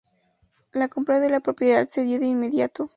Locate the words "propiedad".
1.41-1.87